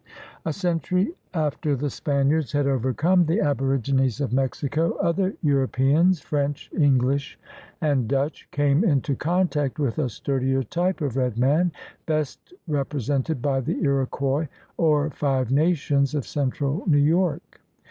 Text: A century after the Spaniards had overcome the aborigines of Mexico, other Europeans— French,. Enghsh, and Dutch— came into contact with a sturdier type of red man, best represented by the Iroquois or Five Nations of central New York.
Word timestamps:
A 0.47 0.51
century 0.51 1.11
after 1.31 1.75
the 1.75 1.91
Spaniards 1.91 2.53
had 2.53 2.65
overcome 2.65 3.23
the 3.25 3.39
aborigines 3.39 4.19
of 4.19 4.33
Mexico, 4.33 4.93
other 4.95 5.35
Europeans— 5.43 6.21
French,. 6.21 6.71
Enghsh, 6.75 7.35
and 7.81 8.07
Dutch— 8.07 8.47
came 8.51 8.83
into 8.83 9.15
contact 9.15 9.77
with 9.77 9.99
a 9.99 10.09
sturdier 10.09 10.63
type 10.63 11.01
of 11.01 11.17
red 11.17 11.37
man, 11.37 11.71
best 12.07 12.51
represented 12.67 13.43
by 13.43 13.59
the 13.61 13.79
Iroquois 13.83 14.47
or 14.75 15.11
Five 15.11 15.51
Nations 15.51 16.15
of 16.15 16.25
central 16.25 16.81
New 16.87 16.97
York. 16.97 17.61